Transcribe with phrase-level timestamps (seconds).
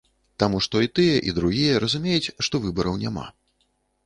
[0.43, 3.29] Таму што і тыя, і другія разумеюць, што выбараў няма.